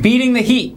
[0.00, 0.76] beating the heat,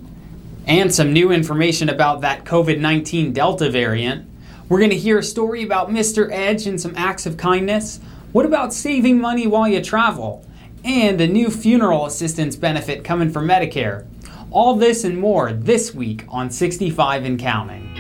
[0.66, 4.30] and some new information about that COVID 19 Delta variant.
[4.68, 6.30] We're going to hear a story about Mr.
[6.32, 8.02] Edge and some acts of kindness.
[8.34, 10.46] What about saving money while you travel?
[10.84, 14.06] And a new funeral assistance benefit coming from Medicare.
[14.52, 17.94] All this and more this week on 65 and Counting.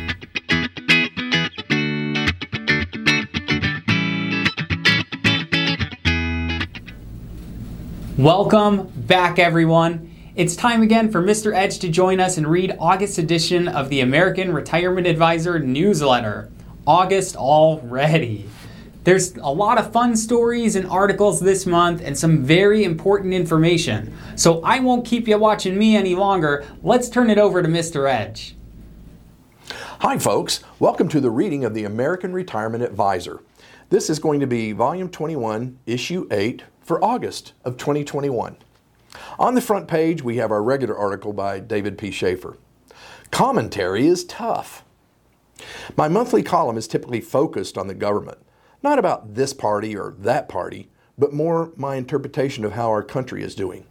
[8.17, 10.06] Welcome back, everyone.
[10.37, 11.51] It's time again for Mr.
[11.55, 16.51] Edge to join us and read August edition of the American Retirement Advisor newsletter.
[16.85, 18.47] August already.
[19.03, 24.15] There's a lot of fun stories and articles this month and some very important information.
[24.35, 26.67] So I won't keep you watching me any longer.
[26.83, 28.07] Let's turn it over to Mr.
[28.07, 28.55] Edge.
[30.01, 30.63] Hi, folks.
[30.77, 33.41] Welcome to the reading of the American Retirement Advisor.
[33.89, 38.57] This is going to be Volume 21, Issue 8 for August of 2021.
[39.39, 42.11] On the front page, we have our regular article by David P.
[42.11, 42.57] Schaefer.
[43.31, 44.83] Commentary is tough.
[45.95, 48.37] My monthly column is typically focused on the government,
[48.83, 53.43] not about this party or that party, but more my interpretation of how our country
[53.43, 53.85] is doing.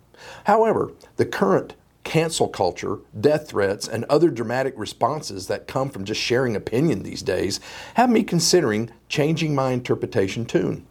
[0.45, 6.21] However, the current cancel culture, death threats, and other dramatic responses that come from just
[6.21, 7.59] sharing opinion these days
[7.95, 10.87] have me considering changing my interpretation tune.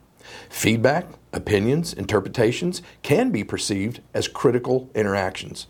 [0.49, 5.67] Feedback, opinions, interpretations can be perceived as critical interactions.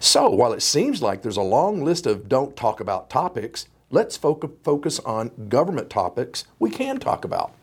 [0.00, 4.16] So, while it seems like there's a long list of don't talk about topics, let's
[4.16, 7.54] focus on government topics we can talk about.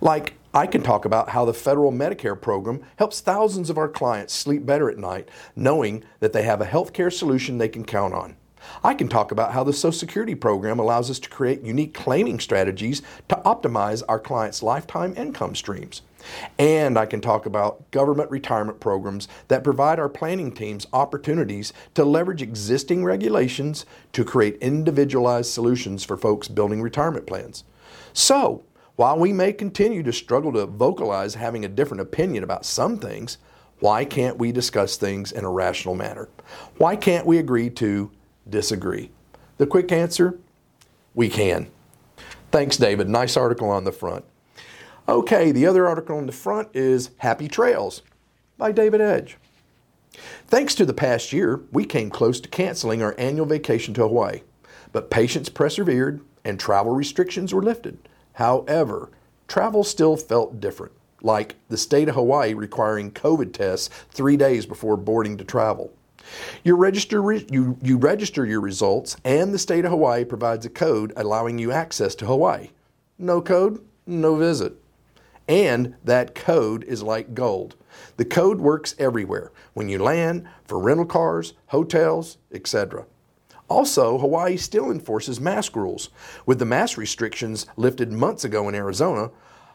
[0.00, 4.34] Like, I can talk about how the federal Medicare program helps thousands of our clients
[4.34, 8.36] sleep better at night, knowing that they have a healthcare solution they can count on.
[8.82, 12.40] I can talk about how the Social Security program allows us to create unique claiming
[12.40, 16.02] strategies to optimize our clients' lifetime income streams.
[16.58, 22.04] And I can talk about government retirement programs that provide our planning teams opportunities to
[22.04, 27.64] leverage existing regulations to create individualized solutions for folks building retirement plans.
[28.12, 28.64] So,
[28.96, 33.38] while we may continue to struggle to vocalize having a different opinion about some things,
[33.78, 36.28] why can't we discuss things in a rational manner?
[36.76, 38.10] Why can't we agree to
[38.50, 39.10] disagree?
[39.58, 40.38] The quick answer
[41.14, 41.68] we can.
[42.50, 43.08] Thanks, David.
[43.08, 44.24] Nice article on the front.
[45.08, 48.02] Okay, the other article on the front is Happy Trails
[48.58, 49.36] by David Edge.
[50.46, 54.42] Thanks to the past year, we came close to canceling our annual vacation to Hawaii,
[54.92, 57.98] but patience persevered and travel restrictions were lifted.
[58.34, 59.10] However,
[59.48, 64.96] travel still felt different, like the state of Hawaii requiring COVID tests three days before
[64.96, 65.92] boarding to travel.
[66.62, 71.12] You register, you, you register your results, and the state of Hawaii provides a code
[71.16, 72.70] allowing you access to Hawaii.
[73.18, 74.74] No code, no visit.
[75.48, 77.76] And that code is like gold.
[78.16, 83.06] The code works everywhere when you land, for rental cars, hotels, etc.
[83.68, 86.10] Also, Hawaii still enforces mask rules.
[86.46, 89.30] With the mask restrictions lifted months ago in Arizona,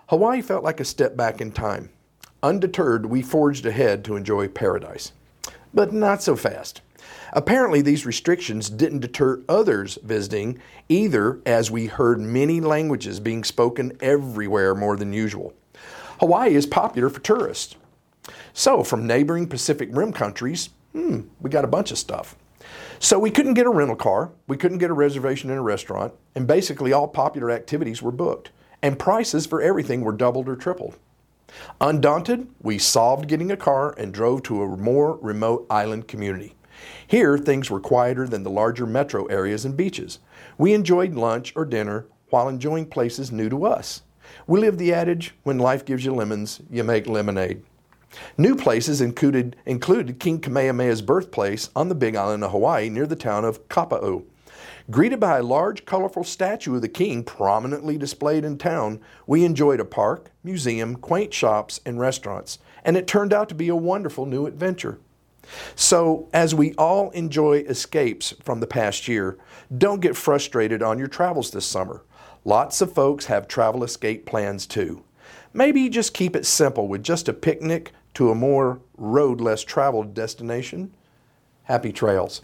[0.08, 1.90] Hawaii felt like a step back in time.
[2.44, 5.12] Undeterred, we forged ahead to enjoy paradise
[5.76, 6.82] but not so fast.
[7.34, 13.96] Apparently, these restrictions didn't deter others visiting either, as we heard many languages being spoken
[14.00, 15.54] everywhere more than usual.
[16.22, 17.76] Hawaii is popular for tourists.
[18.54, 22.38] So, from neighboring Pacific Rim countries, hmm, we got a bunch of stuff.
[23.00, 26.14] So, we couldn't get a rental car, we couldn't get a reservation in a restaurant,
[26.36, 30.96] and basically all popular activities were booked, and prices for everything were doubled or tripled.
[31.82, 36.56] Undaunted, we solved getting a car and drove to a more remote island community.
[37.08, 40.20] Here, things were quieter than the larger metro areas and beaches.
[40.58, 44.02] We enjoyed lunch or dinner while enjoying places new to us.
[44.48, 47.64] We lived the adage when life gives you lemons, you make lemonade.
[48.38, 53.16] New places included, included King Kamehameha's birthplace on the big island of Hawaii near the
[53.16, 54.24] town of Kapa'au.
[54.92, 59.80] Greeted by a large, colorful statue of the king prominently displayed in town, we enjoyed
[59.80, 64.28] a park, museum, quaint shops, and restaurants, and it turned out to be a wonderful
[64.28, 65.00] new adventure.
[65.76, 69.40] So, as we all enjoy escapes from the past year,
[69.76, 72.04] don't get frustrated on your travels this summer.
[72.44, 75.04] Lots of folks have travel escape plans too.
[75.52, 80.14] Maybe just keep it simple with just a picnic to a more road less traveled
[80.14, 80.94] destination.
[81.64, 82.44] Happy trails.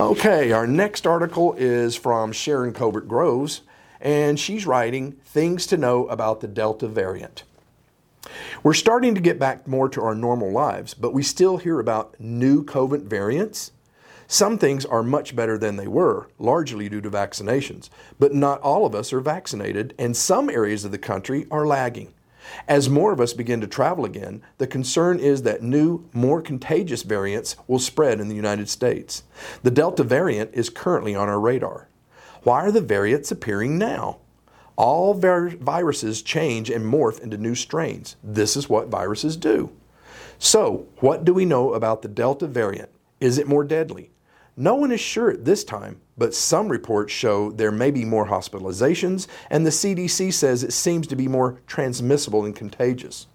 [0.00, 3.62] Okay, our next article is from Sharon Colbert Groves,
[4.00, 7.42] and she's writing Things to Know About the Delta Variant.
[8.62, 12.14] We're starting to get back more to our normal lives, but we still hear about
[12.20, 13.72] new COVID variants.
[14.28, 17.90] Some things are much better than they were, largely due to vaccinations,
[18.20, 22.14] but not all of us are vaccinated, and some areas of the country are lagging.
[22.66, 27.02] As more of us begin to travel again, the concern is that new, more contagious
[27.02, 29.22] variants will spread in the United States.
[29.62, 31.88] The Delta variant is currently on our radar.
[32.42, 34.18] Why are the variants appearing now?
[34.76, 38.16] All vir- viruses change and morph into new strains.
[38.22, 39.72] This is what viruses do.
[40.38, 42.90] So, what do we know about the Delta variant?
[43.20, 44.10] Is it more deadly?
[44.60, 48.26] No one is sure at this time, but some reports show there may be more
[48.26, 53.28] hospitalizations, and the CDC says it seems to be more transmissible and contagious.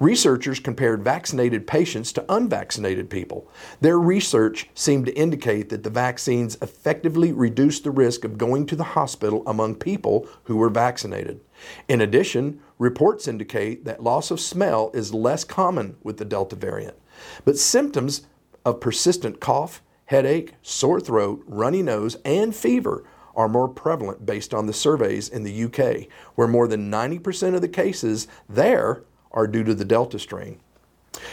[0.00, 3.48] Researchers compared vaccinated patients to unvaccinated people.
[3.80, 8.74] Their research seemed to indicate that the vaccines effectively reduced the risk of going to
[8.74, 11.40] the hospital among people who were vaccinated.
[11.86, 16.96] In addition, reports indicate that loss of smell is less common with the Delta variant,
[17.44, 18.22] but symptoms
[18.64, 23.04] of persistent cough, headache, sore throat, runny nose, and fever
[23.36, 27.60] are more prevalent based on the surveys in the UK, where more than 90% of
[27.60, 29.02] the cases there
[29.32, 30.58] are due to the Delta strain.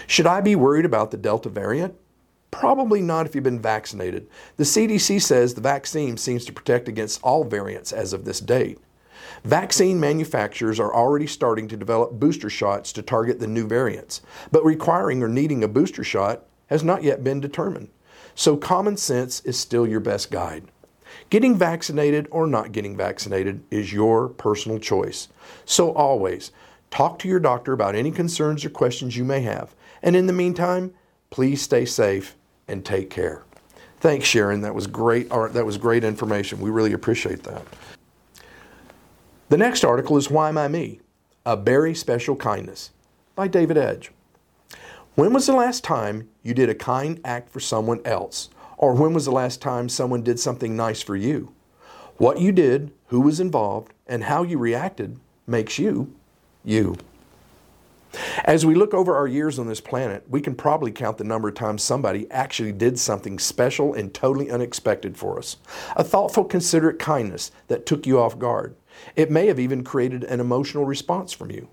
[0.07, 1.95] Should I be worried about the Delta variant?
[2.51, 4.27] Probably not if you've been vaccinated.
[4.57, 8.77] The CDC says the vaccine seems to protect against all variants as of this date.
[9.45, 14.65] Vaccine manufacturers are already starting to develop booster shots to target the new variants, but
[14.65, 17.89] requiring or needing a booster shot has not yet been determined.
[18.35, 20.65] So common sense is still your best guide.
[21.29, 25.29] Getting vaccinated or not getting vaccinated is your personal choice.
[25.63, 26.51] So always
[26.91, 29.73] talk to your doctor about any concerns or questions you may have.
[30.03, 30.93] And in the meantime,
[31.29, 32.35] please stay safe
[32.67, 33.43] and take care.
[33.99, 34.61] Thanks, Sharon.
[34.61, 35.29] That was great.
[35.29, 36.59] That was great information.
[36.59, 37.63] We really appreciate that.
[39.49, 40.99] The next article is Why Am I Me?
[41.45, 42.91] A Very Special Kindness
[43.35, 44.11] by David Edge.
[45.15, 48.49] When was the last time you did a kind act for someone else?
[48.77, 51.53] Or when was the last time someone did something nice for you?
[52.17, 55.17] What you did, who was involved, and how you reacted
[55.47, 56.13] makes you
[56.65, 56.97] you.
[58.43, 61.47] As we look over our years on this planet, we can probably count the number
[61.47, 65.55] of times somebody actually did something special and totally unexpected for us.
[65.95, 68.75] A thoughtful, considerate kindness that took you off guard.
[69.15, 71.69] It may have even created an emotional response from you.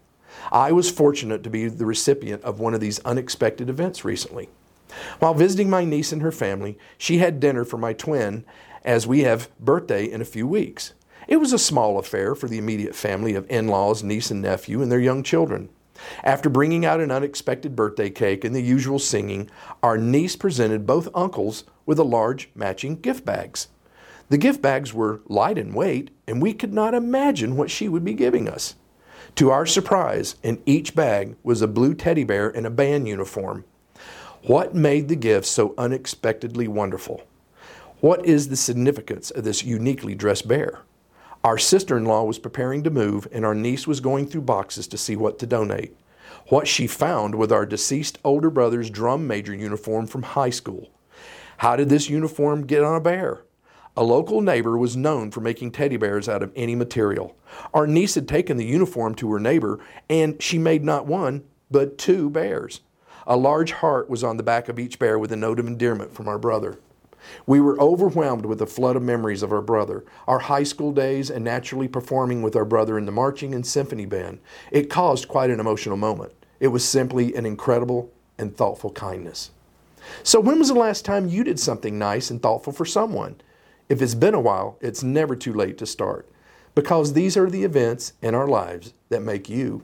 [0.51, 4.49] I was fortunate to be the recipient of one of these unexpected events recently.
[5.19, 8.45] While visiting my niece and her family, she had dinner for my twin
[8.85, 10.93] as we have birthday in a few weeks.
[11.29, 14.83] It was a small affair for the immediate family of in laws, niece, and nephew,
[14.83, 15.69] and their young children.
[16.25, 19.49] After bringing out an unexpected birthday cake and the usual singing,
[19.83, 23.69] our niece presented both uncles with a large matching gift bags.
[24.29, 28.05] The gift bags were light in weight, and we could not imagine what she would
[28.05, 28.75] be giving us.
[29.37, 33.65] To our surprise, in each bag was a blue teddy bear in a band uniform.
[34.43, 37.23] What made the gift so unexpectedly wonderful?
[38.01, 40.81] What is the significance of this uniquely dressed bear?
[41.43, 44.87] Our sister in law was preparing to move, and our niece was going through boxes
[44.89, 45.97] to see what to donate.
[46.49, 50.91] What she found was our deceased older brother's drum major uniform from high school.
[51.57, 53.43] How did this uniform get on a bear?
[53.95, 57.37] A local neighbor was known for making teddy bears out of any material.
[57.75, 61.99] Our niece had taken the uniform to her neighbor, and she made not one, but
[61.99, 62.81] two bears.
[63.27, 66.15] A large heart was on the back of each bear with a note of endearment
[66.15, 66.79] from our brother.
[67.47, 71.31] We were overwhelmed with a flood of memories of our brother, our high school days,
[71.31, 74.41] and naturally performing with our brother in the marching and symphony band.
[74.71, 76.33] It caused quite an emotional moment.
[76.61, 79.51] It was simply an incredible and thoughtful kindness.
[80.23, 83.37] So, when was the last time you did something nice and thoughtful for someone?
[83.93, 86.27] If it's been a while, it's never too late to start
[86.75, 89.83] because these are the events in our lives that make you,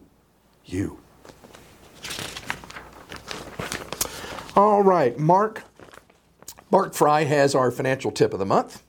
[0.65, 0.99] you.
[4.57, 5.65] All right, Mark.
[6.71, 8.83] Mark Fry has our financial tip of the month.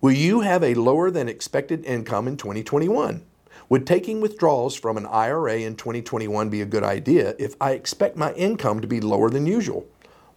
[0.00, 3.26] Will you have a lower than expected income in 2021?
[3.68, 8.16] Would taking withdrawals from an IRA in 2021 be a good idea if I expect
[8.16, 9.86] my income to be lower than usual?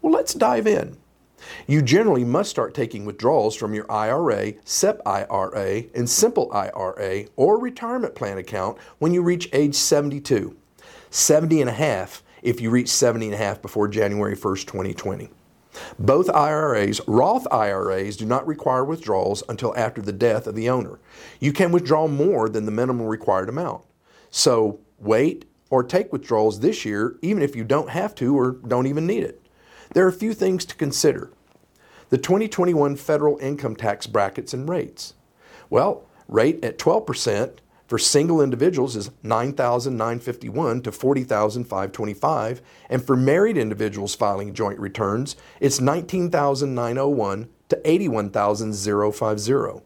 [0.01, 0.97] Well, let's dive in.
[1.67, 7.59] You generally must start taking withdrawals from your IRA, SEP IRA, and Simple IRA or
[7.59, 10.55] retirement plan account when you reach age 72.
[11.09, 15.29] 70 and a half if you reach 70 and a half before January 1st, 2020.
[15.99, 20.99] Roth IRAs, Roth IRAs, do not require withdrawals until after the death of the owner.
[21.39, 23.83] You can withdraw more than the minimum required amount.
[24.29, 28.87] So wait or take withdrawals this year, even if you don't have to or don't
[28.87, 29.44] even need it.
[29.95, 31.31] There are a few things to consider.
[32.09, 35.13] The 2021 federal income tax brackets and rates.
[35.69, 44.15] Well, rate at 12% for single individuals is 9,951 to 40,525, and for married individuals
[44.15, 49.81] filing joint returns, it's 19,901 to 81,050.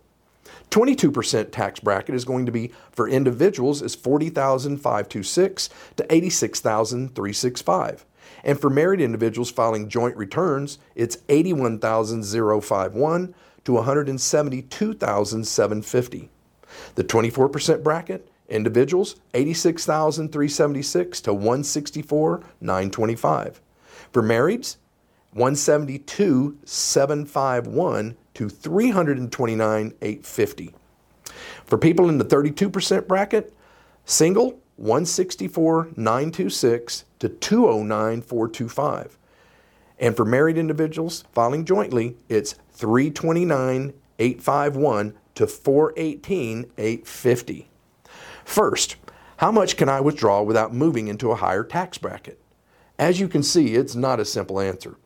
[0.72, 8.06] 22% tax bracket is going to be for individuals is 40,526 to 86,365.
[8.44, 16.30] And for married individuals filing joint returns, it's 81,051 to 172,750.
[16.96, 23.62] The 24% bracket, individuals 86,376 to 164,925.
[24.12, 24.78] For marrieds,
[25.34, 30.74] 172,751 to 329,850.
[31.66, 33.54] For people in the 32% bracket,
[34.06, 39.18] single 164,926 to 209,425.
[40.00, 47.70] And for married individuals filing jointly, it's 329,851 to 418,850.
[48.46, 48.96] First,
[49.38, 52.40] how much can I withdraw without moving into a higher tax bracket?
[52.98, 54.98] As you can see, it's not a simple answer.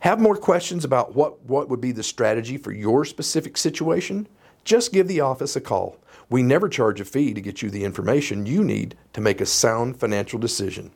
[0.00, 4.28] Have more questions about what, what would be the strategy for your specific situation?
[4.64, 5.96] Just give the office a call.
[6.28, 9.46] We never charge a fee to get you the information you need to make a
[9.46, 10.90] sound financial decision.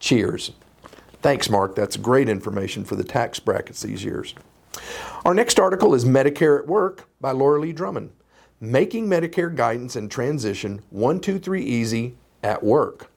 [0.00, 0.52] Cheers.
[1.22, 1.76] Thanks, Mark.
[1.76, 4.34] That's great information for the tax brackets these years.
[5.24, 8.10] Our next article is Medicare at Work by Laura Lee Drummond.
[8.60, 13.10] Making Medicare Guidance and Transition 123 Easy at Work.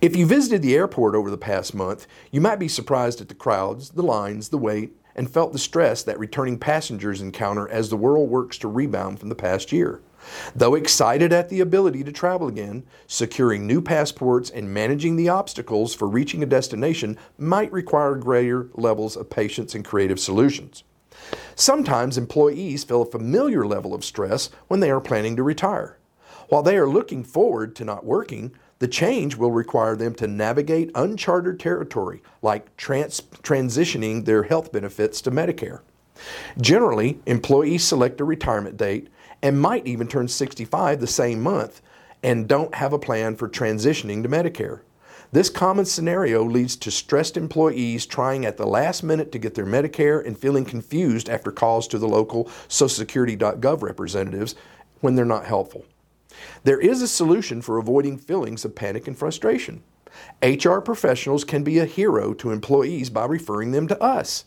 [0.00, 3.34] If you visited the airport over the past month, you might be surprised at the
[3.34, 7.96] crowds, the lines, the wait, and felt the stress that returning passengers encounter as the
[7.96, 10.00] world works to rebound from the past year.
[10.54, 15.94] Though excited at the ability to travel again, securing new passports and managing the obstacles
[15.94, 20.84] for reaching a destination might require greater levels of patience and creative solutions.
[21.54, 25.98] Sometimes employees feel a familiar level of stress when they are planning to retire.
[26.48, 30.90] While they are looking forward to not working, the change will require them to navigate
[30.94, 35.80] uncharted territory, like trans- transitioning their health benefits to Medicare.
[36.60, 39.08] Generally, employees select a retirement date
[39.44, 41.82] and might even turn 65 the same month
[42.22, 44.80] and don't have a plan for transitioning to Medicare.
[45.32, 49.66] This common scenario leads to stressed employees trying at the last minute to get their
[49.66, 54.54] Medicare and feeling confused after calls to the local SocialSecurity.gov representatives
[55.00, 55.84] when they're not helpful.
[56.62, 59.82] There is a solution for avoiding feelings of panic and frustration.
[60.42, 64.46] HR professionals can be a hero to employees by referring them to us.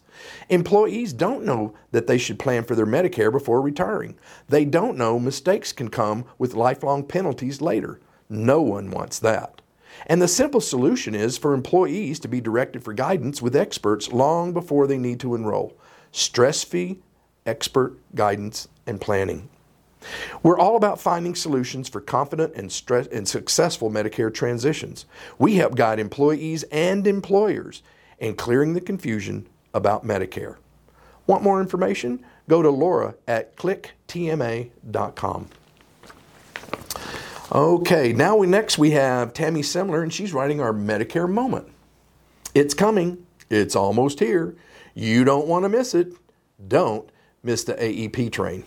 [0.49, 4.17] Employees don't know that they should plan for their Medicare before retiring.
[4.47, 7.99] They don't know mistakes can come with lifelong penalties later.
[8.29, 9.61] No one wants that.
[10.05, 14.53] And the simple solution is for employees to be directed for guidance with experts long
[14.53, 15.77] before they need to enroll.
[16.11, 16.99] Stress fee,
[17.45, 19.49] expert guidance, and planning.
[20.43, 25.05] We're all about finding solutions for confident and, stress- and successful Medicare transitions.
[25.39, 27.81] We help guide employees and employers
[28.19, 30.57] in clearing the confusion about Medicare.
[31.25, 32.23] Want more information?
[32.47, 34.69] Go to Laura at clicktma.com.
[37.49, 41.67] Okay, now we next we have Tammy Semler, and she's writing our Medicare moment.
[42.53, 43.25] It's coming.
[43.49, 44.55] It's almost here.
[44.93, 46.13] You don't want to miss it.
[46.67, 47.09] Don't
[47.43, 48.63] miss the AEP train.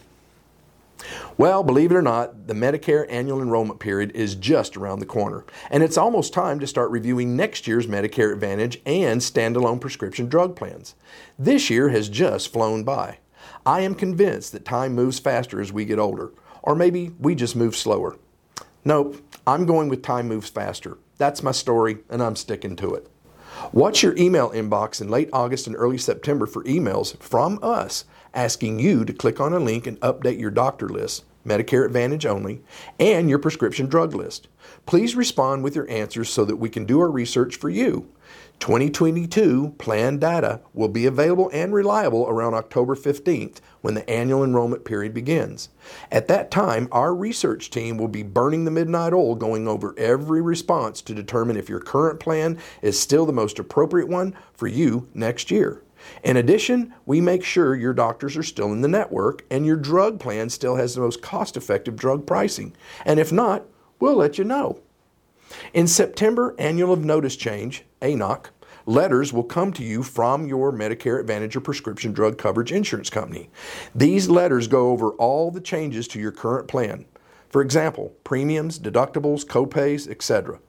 [1.38, 5.44] Well, believe it or not, the Medicare annual enrollment period is just around the corner,
[5.70, 10.56] and it's almost time to start reviewing next year's Medicare Advantage and standalone prescription drug
[10.56, 10.94] plans.
[11.38, 13.18] This year has just flown by.
[13.64, 17.56] I am convinced that time moves faster as we get older, or maybe we just
[17.56, 18.16] move slower.
[18.84, 19.16] Nope,
[19.46, 20.98] I'm going with time moves faster.
[21.18, 23.08] That's my story, and I'm sticking to it.
[23.72, 28.78] Watch your email inbox in late August and early September for emails from us asking
[28.78, 32.60] you to click on a link and update your doctor list, Medicare Advantage only,
[32.98, 34.48] and your prescription drug list.
[34.86, 38.10] Please respond with your answers so that we can do our research for you.
[38.60, 44.84] 2022 plan data will be available and reliable around October 15th when the annual enrollment
[44.84, 45.70] period begins.
[46.12, 50.42] At that time, our research team will be burning the midnight oil going over every
[50.42, 55.08] response to determine if your current plan is still the most appropriate one for you
[55.14, 55.82] next year.
[56.22, 60.20] In addition, we make sure your doctors are still in the network and your drug
[60.20, 62.74] plan still has the most cost effective drug pricing.
[63.04, 63.66] And if not,
[63.98, 64.80] we'll let you know.
[65.74, 68.46] In September, Annual of Notice Change, ANOC,
[68.86, 73.50] letters will come to you from your Medicare Advantage or prescription drug coverage insurance company.
[73.94, 77.04] These letters go over all the changes to your current plan.
[77.48, 80.60] For example, premiums, deductibles, copays, etc.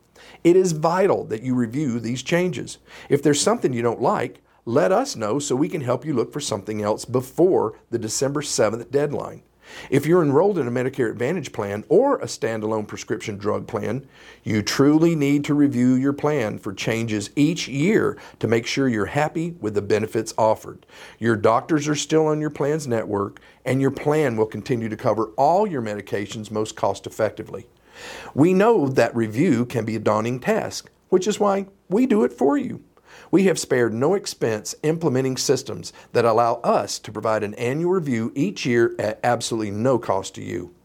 [0.43, 2.79] It is vital that you review these changes.
[3.09, 6.31] If there's something you don't like, let us know so we can help you look
[6.31, 9.43] for something else before the December 7th deadline.
[9.89, 14.05] If you're enrolled in a Medicare Advantage plan or a standalone prescription drug plan,
[14.43, 19.05] you truly need to review your plan for changes each year to make sure you're
[19.05, 20.85] happy with the benefits offered.
[21.19, 25.27] Your doctors are still on your plan's network, and your plan will continue to cover
[25.37, 27.67] all your medications most cost effectively.
[28.33, 32.33] We know that review can be a daunting task, which is why we do it
[32.33, 32.83] for you.
[33.31, 38.33] We have spared no expense implementing systems that allow us to provide an annual review
[38.35, 40.75] each year at absolutely no cost to you.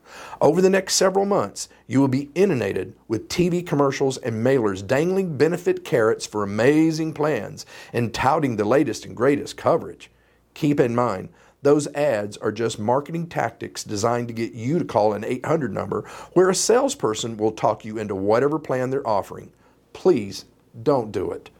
[0.41, 5.37] Over the next several months, you will be inundated with TV commercials and mailers dangling
[5.37, 10.09] benefit carrots for amazing plans and touting the latest and greatest coverage.
[10.55, 11.31] Keep in mind,
[11.62, 16.03] those ads are just marketing tactics designed to get you to call an 800 number
[16.35, 19.50] where a salesperson will talk you into whatever plan they're offering.
[19.93, 20.45] Please
[20.81, 21.50] don't do it.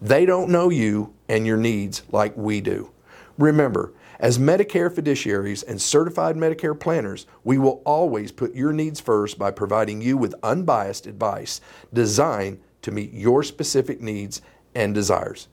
[0.00, 2.90] They don't know you and your needs like we do.
[3.38, 9.38] Remember, as Medicare fiduciaries and certified Medicare planners, we will always put your needs first
[9.38, 11.60] by providing you with unbiased advice
[11.92, 14.40] designed to meet your specific needs
[14.74, 15.48] and desires.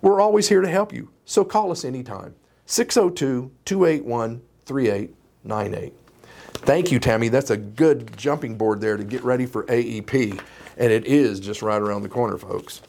[0.00, 2.34] We're always here to help you, so call us anytime.
[2.66, 5.94] 602 281 3898.
[6.52, 7.28] Thank you, Tammy.
[7.28, 10.40] That's a good jumping board there to get ready for AEP,
[10.76, 12.82] and it is just right around the corner, folks.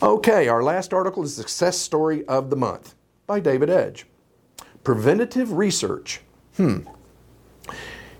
[0.00, 2.94] Okay, our last article is Success Story of the Month
[3.26, 4.06] by David Edge.
[4.84, 6.20] Preventative research.
[6.56, 6.82] Hmm.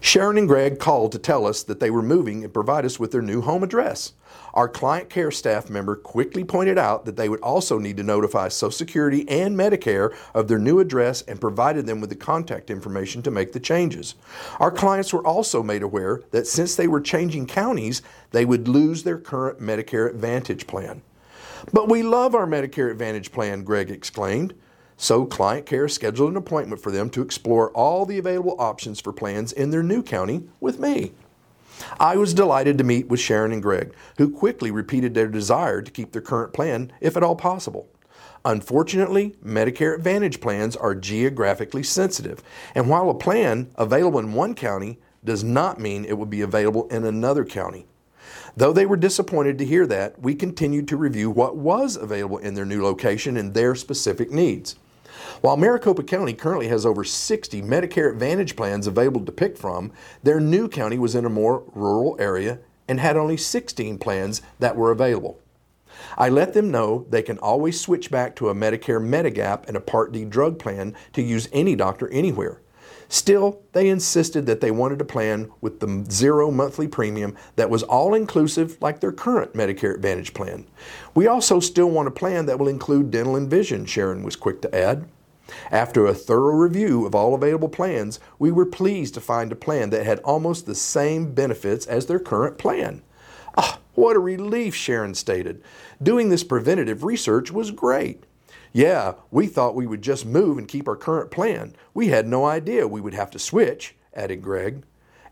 [0.01, 3.13] Sharon and Greg called to tell us that they were moving and provide us with
[3.13, 4.15] their new home address.
[4.55, 8.49] Our client care staff member quickly pointed out that they would also need to notify
[8.49, 13.23] Social Security and Medicare of their new address and provided them with the contact information
[13.23, 14.17] to make the changes.
[14.59, 19.05] Our clients were also made aware that since they were changing counties, they would lose
[19.05, 21.03] their current Medicare Advantage plan.
[21.73, 24.55] But we love our Medicare Advantage plan, Greg exclaimed.
[24.97, 29.13] So Client Care scheduled an appointment for them to explore all the available options for
[29.13, 31.13] plans in their new county with me.
[32.01, 35.91] I was delighted to meet with Sharon and Greg, who quickly repeated their desire to
[35.91, 37.89] keep their current plan if at all possible.
[38.45, 42.43] Unfortunately, Medicare Advantage plans are geographically sensitive,
[42.75, 46.89] and while a plan available in one county does not mean it will be available
[46.89, 47.87] in another county.
[48.59, 52.55] Though they were disappointed to hear that, we continued to review what was available in
[52.55, 54.75] their new location and their specific needs.
[55.43, 59.93] While Maricopa County currently has over 60 Medicare Advantage plans available to pick from,
[60.25, 64.75] their new county was in a more rural area and had only 16 plans that
[64.75, 65.39] were available.
[66.17, 69.81] I let them know they can always switch back to a Medicare Medigap and a
[69.81, 72.61] Part D drug plan to use any doctor anywhere.
[73.09, 77.83] Still, they insisted that they wanted a plan with the zero monthly premium that was
[77.83, 80.67] all inclusive, like their current Medicare Advantage plan.
[81.15, 84.61] We also still want a plan that will include dental and vision, Sharon was quick
[84.63, 85.09] to add.
[85.71, 89.89] After a thorough review of all available plans, we were pleased to find a plan
[89.91, 93.03] that had almost the same benefits as their current plan.
[93.57, 95.63] Ah, what a relief, Sharon stated.
[96.03, 98.25] Doing this preventative research was great.
[98.73, 101.75] Yeah, we thought we would just move and keep our current plan.
[101.95, 104.83] We had no idea we would have to switch, added Greg.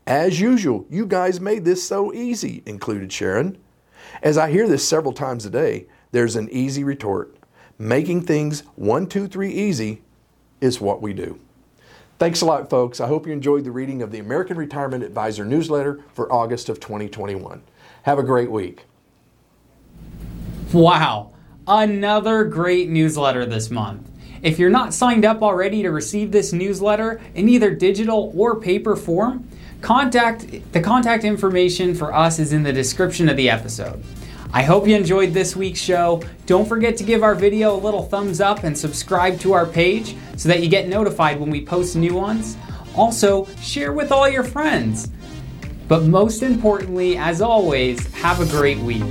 [0.05, 3.57] As usual, you guys made this so easy, included Sharon.
[4.23, 7.35] As I hear this several times a day, there's an easy retort.
[7.77, 10.01] Making things one, two, three easy
[10.61, 11.39] is what we do.
[12.19, 12.99] Thanks a lot, folks.
[12.99, 16.79] I hope you enjoyed the reading of the American Retirement Advisor newsletter for August of
[16.79, 17.61] 2021.
[18.03, 18.85] Have a great week.
[20.73, 21.33] Wow.
[21.69, 24.09] Another great newsletter this month.
[24.41, 28.95] If you're not signed up already to receive this newsletter in either digital or paper
[28.95, 29.45] form,
[29.81, 34.01] contact the contact information for us is in the description of the episode.
[34.53, 36.23] I hope you enjoyed this week's show.
[36.45, 40.15] Don't forget to give our video a little thumbs up and subscribe to our page
[40.37, 42.55] so that you get notified when we post new ones.
[42.95, 45.09] Also, share with all your friends.
[45.89, 49.03] But most importantly, as always, have a great week.